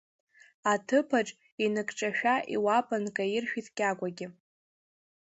[0.71, 1.27] Аҭыԥаҿ
[1.63, 4.27] иныкҿакшәа иуапа нкаиршәит Кьагәагьы.